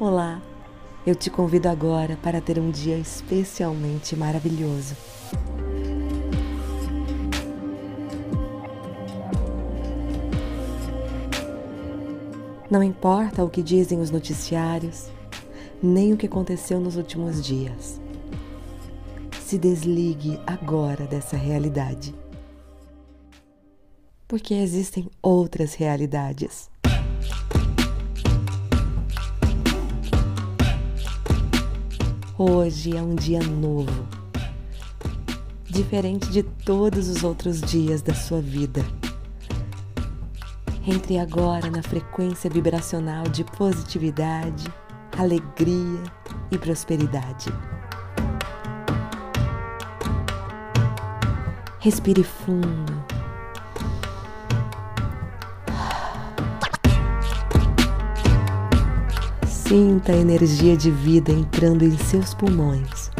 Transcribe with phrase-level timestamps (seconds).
[0.00, 0.40] Olá,
[1.04, 4.94] eu te convido agora para ter um dia especialmente maravilhoso.
[12.70, 15.10] Não importa o que dizem os noticiários,
[15.82, 18.00] nem o que aconteceu nos últimos dias.
[19.42, 22.14] Se desligue agora dessa realidade.
[24.28, 26.70] Porque existem outras realidades.
[32.40, 34.06] Hoje é um dia novo,
[35.64, 38.86] diferente de todos os outros dias da sua vida.
[40.86, 44.72] Entre agora na frequência vibracional de positividade,
[45.18, 46.00] alegria
[46.52, 47.52] e prosperidade.
[51.80, 53.17] Respire fundo.
[59.68, 63.10] Sinta a energia de vida entrando em seus pulmões.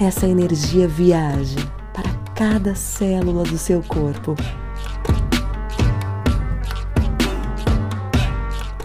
[0.00, 1.58] Essa energia viaja
[1.92, 4.36] para cada célula do seu corpo.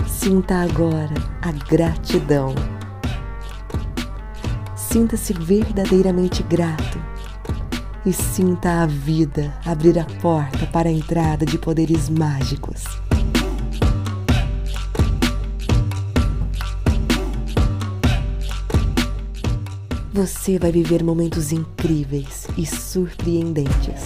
[0.07, 2.55] Sinta agora a gratidão.
[4.75, 6.99] Sinta-se verdadeiramente grato
[8.03, 12.83] e sinta a vida abrir a porta para a entrada de poderes mágicos.
[20.17, 24.01] Você vai viver momentos incríveis e surpreendentes.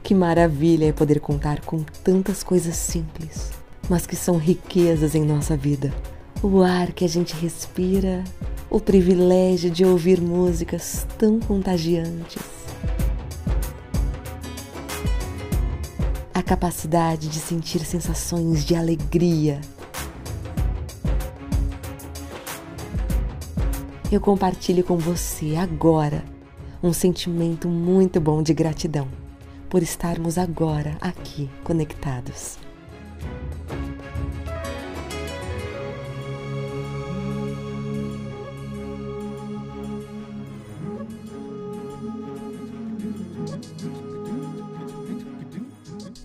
[0.00, 3.50] Que maravilha é poder contar com tantas coisas simples,
[3.90, 5.92] mas que são riquezas em nossa vida.
[6.40, 8.22] O ar que a gente respira,
[8.70, 12.61] o privilégio de ouvir músicas tão contagiantes
[16.52, 19.58] capacidade de sentir sensações de alegria.
[24.12, 26.22] Eu compartilho com você agora
[26.82, 29.08] um sentimento muito bom de gratidão
[29.70, 32.58] por estarmos agora aqui conectados.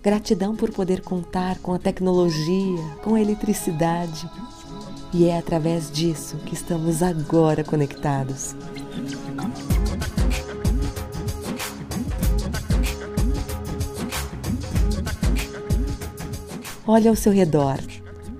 [0.08, 4.26] Gratidão por poder contar com a tecnologia, com a eletricidade.
[5.12, 8.56] E é através disso que estamos agora conectados.
[16.86, 17.76] Olhe ao seu redor,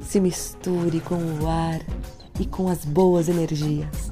[0.00, 1.82] se misture com o ar
[2.40, 4.07] e com as boas energias.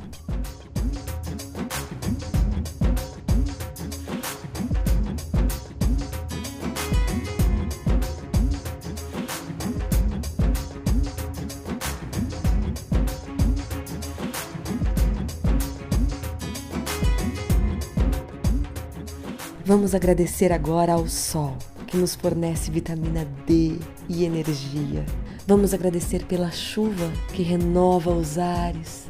[19.67, 21.57] Vamos agradecer agora ao Sol,
[21.89, 23.77] que nos fornece vitamina D
[24.09, 25.05] e energia.
[25.45, 29.09] Vamos agradecer pela chuva que renova os ares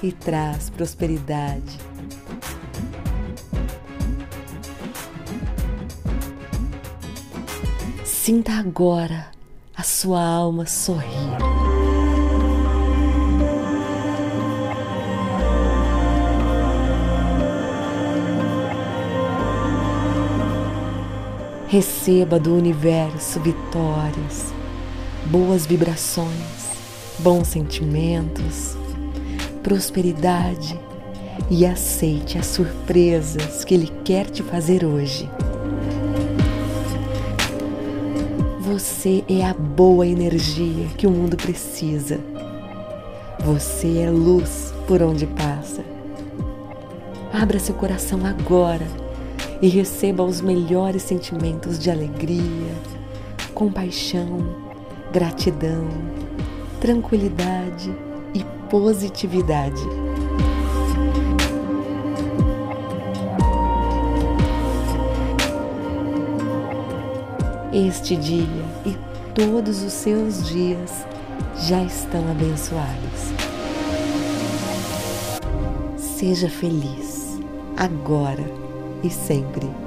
[0.00, 1.76] e traz prosperidade.
[8.04, 9.32] Sinta agora
[9.74, 11.55] a sua alma sorrir.
[21.76, 24.50] Receba do universo vitórias,
[25.26, 26.70] boas vibrações,
[27.18, 28.74] bons sentimentos,
[29.62, 30.80] prosperidade
[31.50, 35.28] e aceite as surpresas que Ele quer te fazer hoje.
[38.60, 42.18] Você é a boa energia que o mundo precisa.
[43.40, 45.84] Você é luz por onde passa.
[47.34, 49.05] Abra seu coração agora
[49.60, 52.74] e receba os melhores sentimentos de alegria,
[53.54, 54.54] compaixão,
[55.12, 55.88] gratidão,
[56.80, 57.90] tranquilidade
[58.34, 59.82] e positividade.
[67.72, 68.96] Este dia e
[69.34, 71.06] todos os seus dias
[71.58, 73.32] já estão abençoados.
[75.98, 77.38] Seja feliz
[77.76, 78.65] agora
[79.06, 79.85] e sempre.